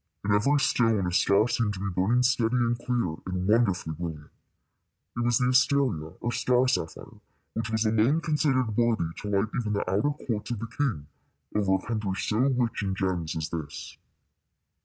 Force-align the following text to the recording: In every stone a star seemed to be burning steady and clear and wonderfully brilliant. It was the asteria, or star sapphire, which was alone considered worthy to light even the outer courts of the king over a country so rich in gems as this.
In 0.25 0.33
every 0.33 0.59
stone 0.59 1.05
a 1.05 1.11
star 1.11 1.47
seemed 1.47 1.75
to 1.75 1.79
be 1.79 1.91
burning 1.91 2.23
steady 2.23 2.55
and 2.55 2.75
clear 2.75 3.17
and 3.27 3.47
wonderfully 3.47 3.93
brilliant. 3.93 4.31
It 5.15 5.19
was 5.23 5.37
the 5.37 5.49
asteria, 5.49 6.13
or 6.19 6.31
star 6.31 6.67
sapphire, 6.67 7.19
which 7.53 7.69
was 7.69 7.85
alone 7.85 8.19
considered 8.19 8.75
worthy 8.75 9.13
to 9.17 9.29
light 9.29 9.49
even 9.59 9.73
the 9.73 9.87
outer 9.87 10.09
courts 10.25 10.49
of 10.49 10.57
the 10.57 10.65
king 10.75 11.05
over 11.55 11.75
a 11.75 11.87
country 11.87 12.15
so 12.15 12.39
rich 12.39 12.81
in 12.81 12.95
gems 12.95 13.35
as 13.35 13.49
this. 13.51 13.99